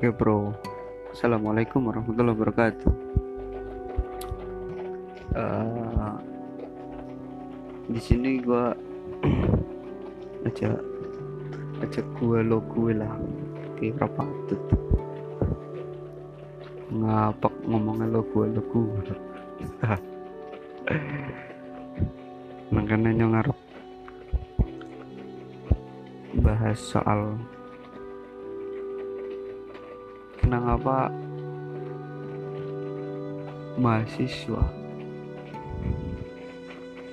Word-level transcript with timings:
Oke 0.00 0.16
bro, 0.16 0.56
assalamualaikum 1.12 1.92
warahmatullahi 1.92 2.32
wabarakatuh. 2.32 2.92
Uh, 5.36 6.16
di 7.84 8.00
sini 8.00 8.40
gua 8.40 8.72
aja 10.48 10.72
aja 11.84 12.00
gue 12.00 12.38
lo 12.40 12.64
gue 12.64 12.96
lah. 12.96 13.12
Kira 13.76 14.08
patut 14.08 14.56
ngapak 16.88 17.52
ngomongnya 17.68 18.08
lo 18.08 18.24
gue 18.24 18.56
lo 18.56 18.62
gue 18.72 19.04
makanya 22.72 23.20
ngarep 23.20 23.58
bahas 26.40 26.80
soal 26.80 27.36
kenapa 30.50 31.14
mahasiswa 33.78 34.66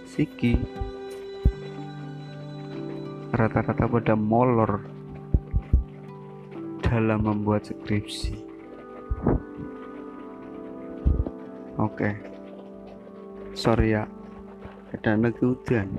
Siki 0.10 0.58
rata-rata 3.30 3.86
pada 3.86 4.18
molor 4.18 4.82
dalam 6.82 7.30
membuat 7.30 7.70
skripsi. 7.70 8.42
Oke, 11.78 11.94
okay. 11.94 12.14
sorry 13.54 13.94
ya, 13.94 14.10
ada 14.98 15.14
lagi 15.14 15.46
hujan. 15.46 15.94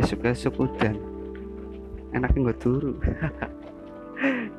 Esok-esok 0.00 0.64
hujan, 0.64 0.96
enaknya 2.16 2.48
nggak 2.48 2.60
turu. 2.64 2.96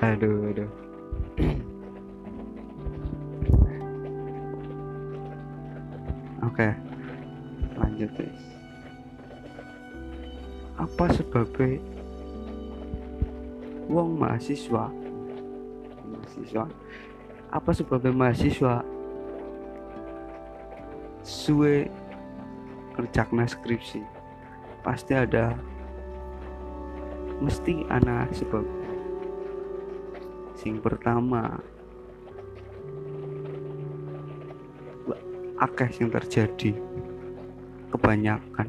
aduh, 0.00 0.48
aduh. 0.48 0.70
Oke, 6.48 6.72
lanjut 7.76 8.10
guys. 8.16 8.42
Apa 10.80 11.12
sebabnya 11.12 11.76
wong 13.92 14.16
mahasiswa 14.16 14.88
mahasiswa 16.08 16.64
apa 17.50 17.70
sebabnya 17.74 18.14
mahasiswa 18.14 18.80
suwe 21.20 21.92
kerjakna 22.96 23.44
skripsi? 23.44 24.00
Pasti 24.80 25.12
ada 25.12 25.52
mesti 27.44 27.84
anak 27.92 28.32
sebab 28.32 28.79
sing 30.60 30.76
pertama. 30.76 31.56
Akeh 35.56 35.88
yang 35.96 36.12
terjadi. 36.12 36.76
Kebanyakan. 37.88 38.68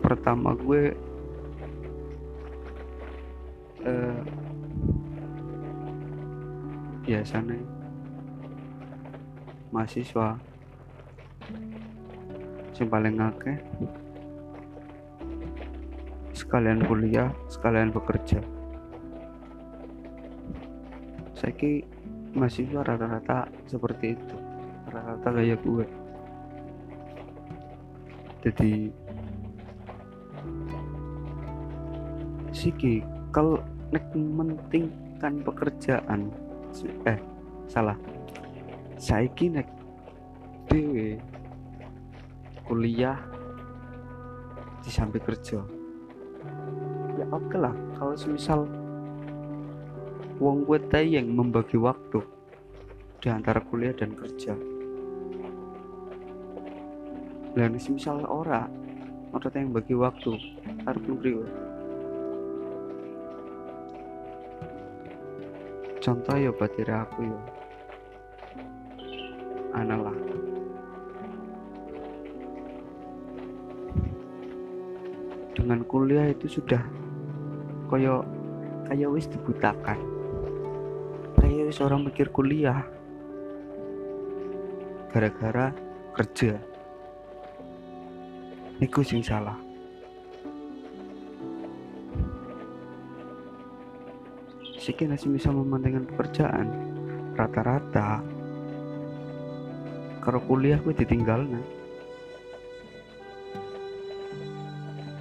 Pertama 0.00 0.56
gue 0.56 0.96
uh, 3.84 4.20
biasanya 7.04 7.60
mahasiswa 9.68 10.40
yang 12.76 12.88
paling 12.88 13.16
akeh. 13.20 13.56
Sekalian 16.32 16.84
kuliah 16.88 17.32
sekalian 17.48 17.92
bekerja 17.92 18.55
saya 21.36 21.52
ki 21.52 21.84
mahasiswa 22.32 22.80
rata-rata 22.80 23.44
seperti 23.68 24.16
itu. 24.16 24.36
Rata-rata 24.88 25.28
kayak 25.36 25.60
gue. 25.60 25.86
Jadi 28.40 28.72
siki 32.56 33.04
kalau 33.36 33.60
nek 33.92 34.08
mementingkan 34.16 35.44
pekerjaan 35.44 36.32
eh 37.04 37.20
salah. 37.68 38.00
Saiki 38.96 39.52
nek 39.52 39.68
dewe 40.72 41.20
kuliah 42.64 43.20
di 44.80 44.88
samping 44.88 45.20
kerja. 45.20 45.60
Ya 47.20 47.24
oke 47.28 47.44
okay 47.52 47.58
lah 47.60 47.76
kalau 48.00 48.16
semisal 48.16 48.64
wong 50.36 50.68
gue 50.68 50.78
yang 51.00 51.32
membagi 51.32 51.80
waktu 51.80 52.20
di 53.24 53.28
antara 53.32 53.64
kuliah 53.64 53.96
dan 53.96 54.12
kerja. 54.12 54.52
Dan 57.56 57.80
semisal 57.80 58.20
ora 58.28 58.68
orang 59.32 59.56
yang 59.56 59.72
bagi 59.72 59.96
waktu 59.96 60.36
harus 60.84 61.04
negeri 61.08 61.32
contoh 66.04 66.36
ya 66.38 66.54
buat 66.54 66.70
diri 66.76 66.94
aku 66.94 67.18
ya. 67.24 67.40
Analah 69.76 70.16
dengan 75.56 75.82
kuliah 75.84 76.30
itu 76.30 76.60
sudah 76.60 76.80
koyo 77.90 78.22
kayak 78.86 79.10
wis 79.10 79.26
dibutakan 79.26 80.15
wis 81.66 81.82
orang 81.82 82.06
mikir 82.06 82.30
kuliah. 82.30 82.86
Gara-gara 85.10 85.74
kerja. 86.14 86.62
Iku 88.78 89.02
sing 89.02 89.26
salah. 89.26 89.58
Siki 94.78 95.10
masih 95.10 95.34
bisa 95.34 95.50
mementingkan 95.50 96.06
pekerjaan. 96.14 96.70
Rata-rata. 97.34 98.22
Kalau 100.22 100.40
kuliah 100.46 100.78
gue 100.78 100.94
ditinggal 100.94 101.42
nah 101.46 101.76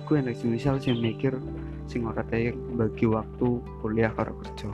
gue 0.05 0.21
enak 0.21 0.37
misal 0.45 0.77
sih 0.77 0.93
mikir 0.93 1.33
sing 1.89 2.05
ora 2.05 2.21
bagi 2.77 3.09
waktu 3.09 3.47
kuliah 3.81 4.13
karo 4.13 4.37
kerja 4.37 4.69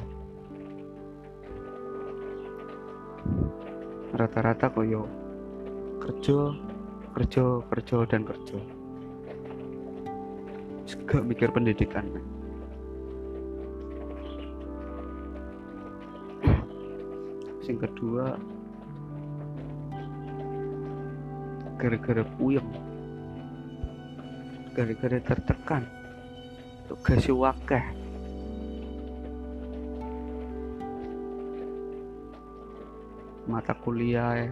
rata-rata 4.11 4.67
koyo 4.71 5.07
kerja 6.03 6.51
kerja 7.15 7.43
kerja 7.67 7.97
dan 8.07 8.21
kerja. 8.27 8.59
Gak 11.07 11.23
mikir 11.27 11.51
pendidikan. 11.51 12.07
Yang 17.67 17.87
kedua 17.87 18.35
gara-gara 21.79 22.23
puyeng. 22.35 22.67
Gara-gara 24.75 25.19
tertekan. 25.19 25.83
Tugas 26.87 27.23
wakeh 27.27 28.00
mata 33.51 33.75
kuliah 33.75 34.47
ya 34.47 34.49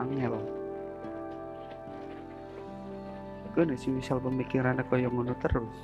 angel 0.00 0.58
gue 3.58 3.74
sih 3.74 3.90
misal 3.90 4.22
pemikirannya 4.22 4.86
yang 4.94 5.10
ngono 5.10 5.34
terus. 5.42 5.74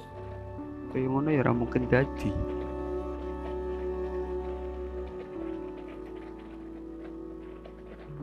Yang 0.95 1.11
ngono 1.11 1.29
ya 1.35 1.51
mungkin 1.51 1.91
jadi. 1.91 2.31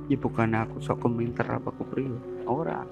Ya 0.08 0.16
bukan 0.16 0.56
aku 0.56 0.80
sok 0.80 1.04
komentar 1.04 1.52
apa 1.52 1.68
aku 1.68 1.84
pria 1.84 2.16
ora. 2.48 2.88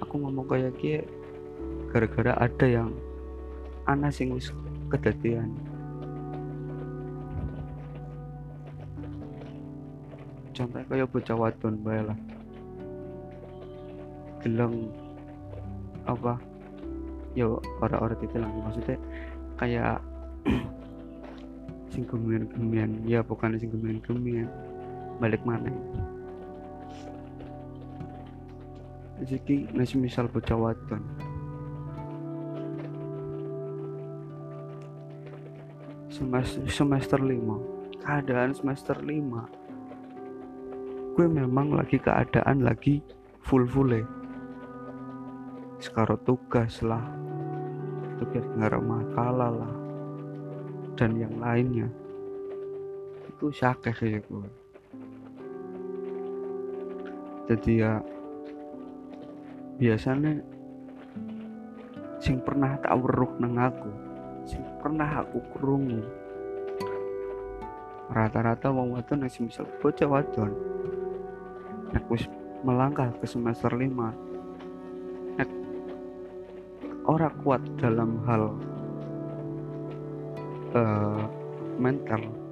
Aku 0.00 0.16
ngomong 0.16 0.48
kayak 0.48 0.80
gini 0.80 1.04
gara-gara 1.92 2.40
ada 2.40 2.64
yang 2.64 2.88
anak 3.84 4.16
sing 4.16 4.32
wis 4.32 4.48
contoh 10.56 10.80
kayak 10.88 11.12
bocah 11.12 11.36
wadon 11.36 11.74
bae 11.84 12.00
lah. 12.00 12.18
Geleng 14.40 14.88
apa 16.08 16.40
yo 17.36 17.60
orang-orang 17.84 18.24
lah 18.40 18.50
maksudnya 18.64 18.96
kayak 19.60 20.00
sing 21.92 22.08
gemian-gemian 22.08 23.04
ya 23.04 23.20
bukan 23.20 23.60
sing 23.60 23.68
gemian-gemian 23.68 24.48
balik 25.20 25.44
mana 25.44 25.68
rezeki 29.20 29.72
masih 29.72 29.96
misal 30.00 30.28
bocah 30.28 30.56
wadon. 30.56 31.02
Semester 36.12 36.64
semester 36.68 37.20
lima. 37.20 37.60
Keadaan 38.00 38.52
semester 38.56 38.96
lima 39.00 39.48
gue 41.16 41.24
memang 41.24 41.72
lagi 41.72 41.96
keadaan 41.96 42.60
lagi 42.60 43.00
full 43.40 43.64
full 43.64 43.88
ya. 43.88 44.04
Sekarang 45.80 46.20
tugas 46.28 46.84
lah. 46.84 47.00
Tugas 48.20 48.44
ngarep 48.52 48.84
makalah 48.84 49.48
lah. 49.48 49.74
Dan 50.92 51.16
yang 51.16 51.40
lainnya 51.40 51.88
itu 53.24 53.48
syakeh 53.48 53.96
ya 53.96 54.20
gue. 54.20 54.48
Jadi 57.48 57.72
ya 57.80 57.96
biasanya 59.80 60.36
sing 62.20 62.44
pernah 62.44 62.76
tak 62.84 62.92
weruh 62.92 63.32
nang 63.40 63.56
aku 63.56 63.88
sing 64.44 64.60
pernah 64.84 65.24
aku 65.24 65.40
krungu. 65.56 66.04
Rata-rata 68.12 68.68
wong 68.68 69.00
wadon 69.00 69.24
nek 69.24 69.32
misal 69.40 69.64
bocah 69.80 70.12
wadon 70.12 70.76
wis 72.10 72.28
melangkah 72.64 73.12
ke 73.20 73.26
semester 73.28 73.70
5 73.70 75.38
nek 75.40 75.50
ora 77.06 77.28
kuat 77.44 77.62
dalam 77.78 78.20
hal 78.26 78.52
uh, 80.74 81.22
mental 81.76 82.46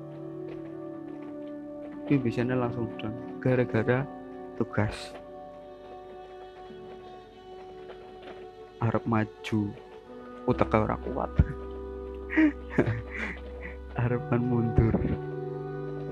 itu 2.04 2.20
biasanya 2.20 2.60
langsung 2.60 2.84
down 3.00 3.16
gara-gara 3.40 4.04
tugas. 4.60 5.16
Harap 8.76 9.00
maju 9.08 9.60
utak 10.44 10.68
ora 10.68 11.00
kuat. 11.00 11.32
Harapan 13.96 14.40
mundur 14.44 14.92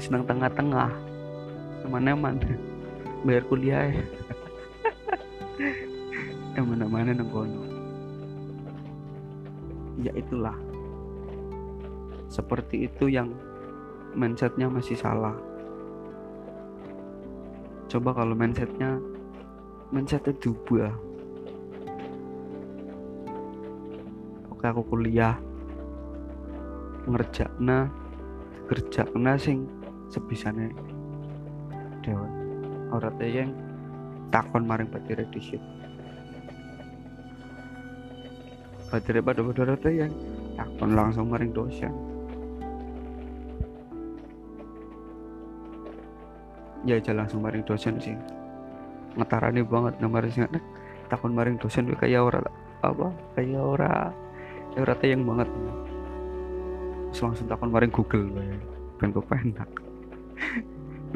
senang 0.01 0.25
tengah-tengah. 0.25 0.89
Teman-teman 1.85 2.41
bayar 3.23 3.47
kuliah 3.47 3.91
yang 6.55 6.67
mana-mana 6.69 7.15
nang 7.15 7.31
ya 10.03 10.13
itulah. 10.17 10.57
Seperti 12.33 12.89
itu 12.89 13.13
yang 13.13 13.29
mindsetnya 14.17 14.67
masih 14.67 14.97
salah. 14.97 15.37
Coba 17.93 18.17
kalau 18.17 18.33
mindsetnya 18.33 18.97
mindsetnya 19.93 20.33
diubah 20.41 20.93
oke 24.49 24.65
aku 24.65 24.83
kuliah. 24.89 25.37
Ngerjakna 27.03 27.91
kerja 28.71 29.03
kena 29.11 29.35
sing 29.35 29.67
sebisane 30.07 30.71
dewan 32.07 32.42
ora 32.93 33.09
yang 33.25 33.51
takon 34.29 34.69
maring 34.69 34.89
batire 34.93 35.25
disit 35.33 35.61
batire 38.93 39.25
pada 39.25 39.41
pada 39.41 39.89
yang 39.89 40.13
takon 40.53 40.93
langsung 40.93 41.33
maring 41.33 41.49
dosen. 41.57 41.89
Ya 46.85 47.01
aja 47.01 47.17
langsung 47.17 47.41
maring 47.41 47.65
dosen 47.65 47.97
sih. 47.97 48.13
Ngetarani 49.17 49.65
banget 49.65 49.97
nomor 49.97 50.29
sing 50.29 50.45
takon 51.09 51.33
maring 51.33 51.57
dosen 51.57 51.89
kayak 51.97 52.21
ora 52.21 52.45
apa 52.85 53.09
kayak 53.33 53.65
ora 53.65 54.13
ya 54.77 54.85
ora 54.85 54.95
yang 55.01 55.25
banget. 55.25 55.49
Terus 57.09 57.21
langsung 57.25 57.49
takon 57.49 57.73
maring 57.73 57.93
Google 57.97 58.29
ya 58.37 58.61
ben 59.03 59.11
gue 59.11 59.25
penak 59.27 59.67
nah 59.67 59.92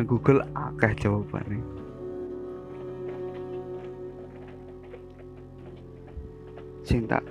Google 0.05 0.45
akeh 0.53 0.93
jawabannya 1.01 1.63
sing 6.85 7.09
tak 7.09 7.25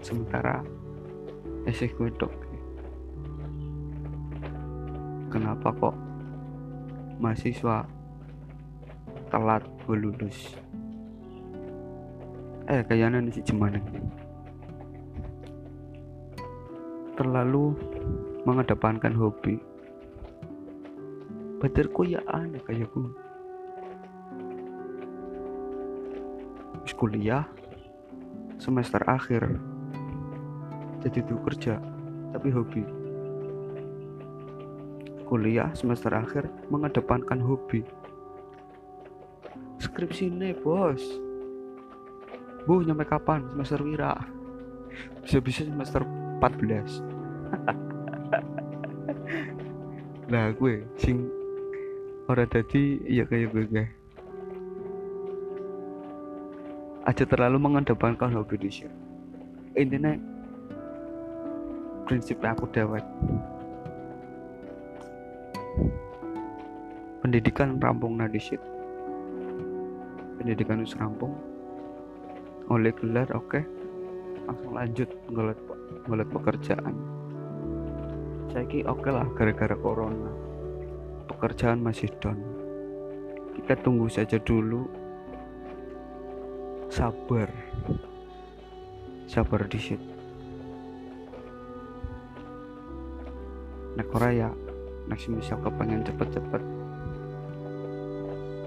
sementara 0.00 0.64
esih 1.68 1.92
dok 2.16 2.32
kenapa 5.30 5.70
kok 5.70 5.96
mahasiswa 7.22 7.86
telat 9.30 9.62
lulus? 9.86 10.58
Eh 12.66 12.82
kayaknya 12.82 13.22
nih 13.22 13.32
si 13.34 13.40
Jemaneng. 13.46 13.86
Terlalu 17.14 17.78
mengedepankan 18.42 19.14
hobi 19.14 19.62
baterku 21.60 22.08
ya 22.08 22.24
aneh 22.26 22.64
kayak 22.64 22.88
gue 22.90 23.12
kuliah 27.00 27.48
semester 28.60 29.00
akhir. 29.08 29.56
Jadi 31.00 31.24
tuh 31.24 31.40
kerja 31.48 31.80
tapi 32.36 32.52
hobi. 32.52 32.84
Kuliah 35.24 35.72
semester 35.72 36.12
akhir 36.12 36.44
mengedepankan 36.68 37.40
hobi. 37.40 37.80
Skripsi 39.80 40.28
nih 40.28 40.52
bos. 40.60 41.00
Bu 42.68 42.84
nyampe 42.84 43.08
kapan 43.08 43.48
semester 43.48 43.80
wira? 43.80 44.12
Bisa-bisa 45.24 45.64
semester 45.64 46.04
14 46.44 47.00
nah 50.30 50.54
gue 50.54 50.86
sing 50.94 51.26
ora 52.30 52.46
tadi 52.46 53.02
ya 53.10 53.26
kayak 53.26 53.50
gue 53.50 53.64
gue 53.66 53.86
aja 57.10 57.26
terlalu 57.26 57.58
mengedepankan 57.58 58.30
hobi 58.38 58.54
di 58.54 58.70
intinya 59.74 60.14
prinsip 62.06 62.38
aku 62.38 62.70
dewet 62.70 63.02
pendidikan 67.18 67.82
rampung 67.82 68.14
nadisit 68.14 68.62
pendidikan 70.40 70.80
harus 70.80 70.96
rampung. 70.96 71.36
Oleh 72.72 72.96
gelar 72.96 73.28
oke. 73.36 73.60
Okay. 73.60 73.64
langsung 74.48 74.72
lanjut 74.72 75.08
ngeliat 75.28 75.60
ngeliat 76.08 76.28
pekerjaan. 76.32 76.94
Saya 78.50 78.64
oke 78.88 79.04
okay 79.04 79.10
lah 79.14 79.28
gara-gara 79.36 79.76
corona 79.78 80.49
pekerjaan 81.40 81.80
masih 81.80 82.12
down 82.20 82.36
kita 83.56 83.72
tunggu 83.80 84.12
saja 84.12 84.36
dulu. 84.36 84.84
Sabar. 86.92 87.48
Sabar 89.24 89.64
di 89.70 89.80
situ 89.80 90.10
nah 93.98 94.06
Korea 94.06 94.48
next 95.10 95.26
misal 95.28 95.58
kepengen 95.60 96.06
cepet-cepet. 96.06 96.62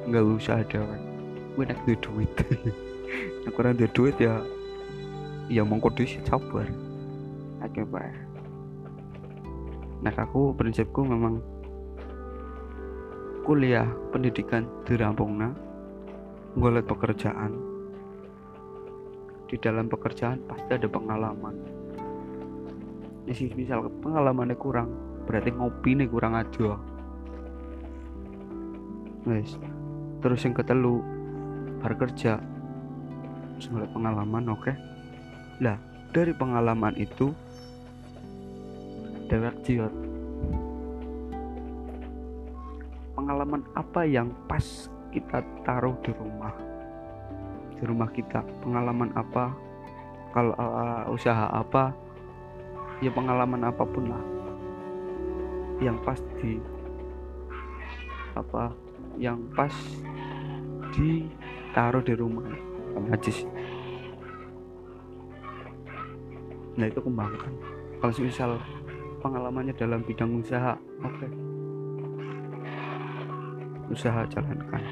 Nggak 0.06 0.24
usah 0.36 0.60
ada 0.62 0.84
gue 1.56 1.64
nak 1.64 1.80
duit. 1.88 2.32
Aku 3.48 3.58
ada 3.64 3.88
duit 3.98 4.16
ya 4.20 4.44
ya 5.48 5.64
mau 5.64 5.80
kudus 5.80 6.20
sabar. 6.28 6.68
Oke 7.64 7.82
pak. 7.88 8.12
Nah 10.04 10.12
aku 10.20 10.52
prinsipku 10.52 11.08
memang 11.08 11.40
kuliah 13.44 13.88
pendidikan 14.16 14.66
di 14.88 14.96
Rampungna 14.96 15.52
ngeliat 16.56 16.88
pekerjaan. 16.88 17.52
Di 19.52 19.56
dalam 19.62 19.86
pekerjaan 19.86 20.42
pasti 20.50 20.72
ada 20.74 20.88
pengalaman. 20.90 21.56
Ini 23.30 23.54
misal 23.56 23.86
pengalamannya 24.02 24.58
kurang 24.58 24.90
berarti 25.30 25.54
ngopi 25.54 25.96
nih 26.00 26.10
kurang 26.10 26.36
aja. 26.36 26.76
Guys 29.24 29.56
terus 30.24 30.40
yang 30.48 30.56
ketelu 30.56 31.04
bar 31.84 31.94
kerja. 32.00 32.40
Terus 33.60 33.68
pengalaman 33.92 34.48
oke? 34.48 34.64
Okay? 34.64 34.76
lah 35.62 35.78
dari 36.10 36.34
pengalaman 36.34 36.98
itu 36.98 37.30
dewek 39.30 39.54
jiot 39.62 39.94
pengalaman 43.24 43.64
apa 43.72 44.04
yang 44.04 44.28
pas 44.52 44.92
kita 45.16 45.40
taruh 45.64 45.96
di 46.04 46.12
rumah? 46.12 46.52
Di 47.80 47.88
rumah 47.88 48.12
kita 48.12 48.44
pengalaman 48.60 49.16
apa? 49.16 49.56
Kalau 50.36 50.52
uh, 50.60 51.08
usaha 51.08 51.48
apa? 51.48 51.96
Ya 53.00 53.08
pengalaman 53.16 53.64
apa 53.64 53.88
pun 53.88 54.12
lah. 54.12 54.24
Yang 55.80 55.98
pasti 56.04 56.54
apa 58.36 58.76
yang 59.16 59.40
pas 59.56 59.72
ditaruh 60.92 62.04
di 62.04 62.20
rumah. 62.20 62.52
Najis 63.08 63.48
nah 66.74 66.90
itu 66.90 67.00
kembangkan. 67.00 67.54
Kalau 68.02 68.14
misal 68.20 68.58
pengalamannya 69.22 69.78
dalam 69.78 70.02
bidang 70.02 70.42
usaha 70.42 70.74
oke 71.06 71.53
usaha 73.92 74.24
jalankan. 74.32 74.84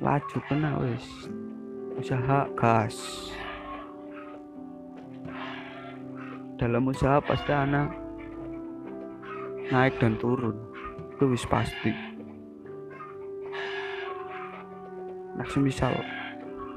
Laju 0.00 0.38
kena 0.48 0.76
wis. 0.84 1.28
Usaha 1.96 2.48
gas. 2.56 2.96
Dalam 6.56 6.88
usaha 6.88 7.20
pasti 7.20 7.52
anak 7.52 7.92
naik 9.72 9.96
dan 10.00 10.16
turun. 10.16 10.56
Itu 11.16 11.32
wis 11.32 11.44
pasti. 11.48 11.92
Nah 15.36 15.48
misal 15.60 15.92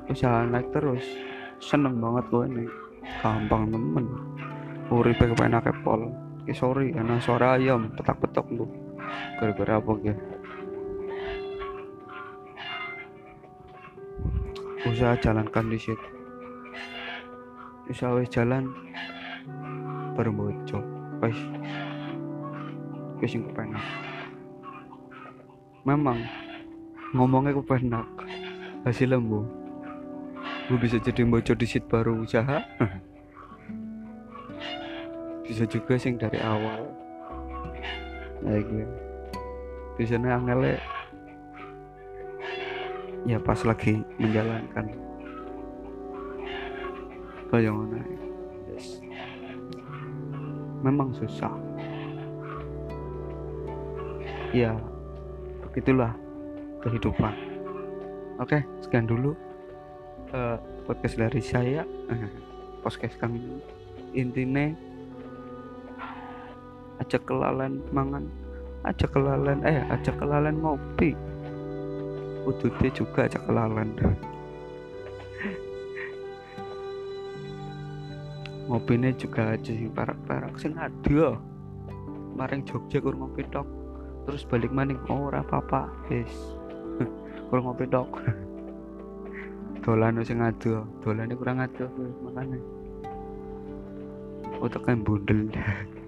usaha 0.09 0.43
naik 0.43 0.67
terus 0.73 1.05
seneng 1.59 1.99
banget 2.01 2.25
gue 2.31 2.45
nih 2.49 2.69
gampang 3.19 3.69
temen 3.69 4.05
uripe 4.89 5.29
kepengen 5.29 5.59
akeh 5.59 5.75
pol 5.85 6.01
ki 6.47 6.53
sorry 6.55 6.89
karena 6.89 7.21
suara 7.21 7.59
ayam 7.59 7.93
petak 7.93 8.17
petok 8.17 8.47
lu 8.55 8.65
gara-gara 9.39 9.79
apa 9.79 9.93
ya 10.03 10.15
usaha 14.87 15.15
jalankan 15.19 15.69
di 15.69 15.79
situ. 15.79 16.07
Usaha 17.89 18.21
jalan 18.29 18.67
baru 20.17 20.31
bojo 20.33 20.79
wis. 21.23 21.39
Wis 23.19 23.29
sing 23.31 23.43
kepenak. 23.47 23.83
Memang 25.83 26.19
ngomongnya 27.15 27.55
kepenak. 27.55 28.07
Hasil 28.83 29.11
lembu. 29.11 29.43
Gue 30.67 30.79
bisa 30.79 31.01
jadi 31.01 31.25
bocor 31.25 31.57
di 31.57 31.67
sit 31.67 31.83
baru 31.89 32.23
usaha. 32.23 32.61
Bisa 35.49 35.65
juga 35.65 35.97
sing 35.97 36.21
dari 36.21 36.37
awal 36.45 36.98
ya 38.43 38.59
gue 38.63 38.85
di 39.99 40.05
sana 40.07 40.39
angele 40.39 40.79
ya. 43.27 43.35
Pas 43.43 43.59
lagi 43.67 43.99
menjalankan. 44.15 44.85
Kayak 47.49 47.73
mana 47.73 47.99
yes. 48.69 49.01
memang 50.85 51.11
susah. 51.17 51.51
Ya 54.55 54.77
begitulah 55.67 56.15
kehidupan. 56.85 57.33
Oke 58.39 58.63
sekian 58.79 59.03
dulu 59.03 59.35
uh, 60.31 60.55
podcast 60.87 61.19
dari 61.19 61.41
saya. 61.43 61.83
Podcast 62.79 63.19
kami. 63.19 63.43
Intinya 64.15 64.71
aja 67.09 67.17
kelalen 67.25 67.81
mangan 67.89 68.29
aja 68.85 69.09
kelalen 69.09 69.65
eh 69.65 69.81
aja 69.89 70.13
kelalen 70.13 70.61
ngopi. 70.61 71.17
Udutnya 72.45 72.93
juga 72.93 73.25
aja 73.25 73.41
kelalen. 73.49 73.97
Ngopinya 78.69 79.09
juga 79.17 79.57
aja 79.57 79.73
sing 79.73 79.89
parak-parak 79.89 80.53
sing 80.61 80.77
ada 80.77 81.33
maring 82.37 82.61
Jogja 82.69 83.01
kur 83.01 83.17
ngopi 83.17 83.41
tok 83.49 83.65
terus 84.29 84.45
balik 84.45 84.69
maning 84.69 85.01
oh 85.09 85.33
ora 85.33 85.41
apa-apa 85.41 85.89
yes 86.13 86.29
kur 87.49 87.57
ngopi 87.57 87.89
tok. 87.89 88.21
Dolan 89.81 90.21
sing 90.21 90.45
ado 90.45 90.85
dolane 91.01 91.33
kurang 91.33 91.65
ado 91.65 91.89
makanya 92.21 92.61
utek 94.61 94.85
kan 94.85 95.01
bundel 95.01 95.49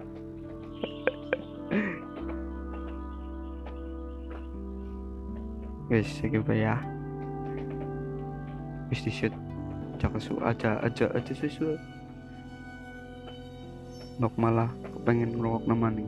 wis 5.92 6.24
iki 6.24 6.40
ya? 6.56 6.80
Wis 8.88 9.04
di 9.04 9.12
shoot. 9.12 9.34
Aja 10.02 10.08
kesu 10.08 10.34
aja 10.42 10.70
aja 10.82 11.06
aja 11.14 11.30
sesuai 11.30 11.78
nok 14.18 14.34
malah 14.34 14.66
kepengen 14.82 15.38
ngerokok 15.38 15.62
nama 15.70 15.88
nih 15.94 16.06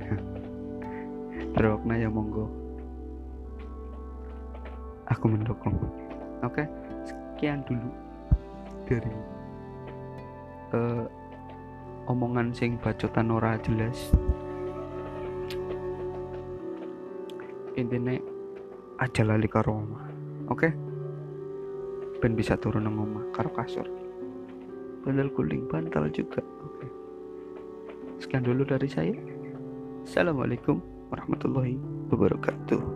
terokna 1.55 1.95
ya 1.95 2.11
monggo. 2.11 2.51
Aku 5.09 5.31
mendukung 5.31 5.79
oke 6.43 6.67
sekian 7.07 7.63
dulu 7.71 7.87
dari 8.91 9.15
uh, 10.75 11.07
omongan 12.11 12.51
sing 12.51 12.75
bacotan 12.83 13.31
ora 13.31 13.55
jelas. 13.63 14.11
Intinya 17.79 18.34
aja 18.99 19.23
lali 19.27 19.49
karo 19.51 19.83
omah. 19.83 20.07
Oke? 20.51 20.71
Okay? 20.71 20.73
ben 22.23 22.33
bisa 22.33 22.57
turun 22.57 22.89
nang 22.89 22.97
omah 22.97 23.27
karo 23.37 23.53
kasur. 23.53 23.85
Bandal 25.05 25.29
guling 25.35 25.69
bantal 25.69 26.09
juga. 26.09 26.41
Oke. 26.41 26.87
Okay. 26.87 26.91
sekian 28.23 28.47
dulu 28.47 28.65
dari 28.65 28.89
saya. 28.89 29.13
Assalamualaikum 30.09 30.81
warahmatullahi 31.13 31.77
wabarakatuh 32.09 32.94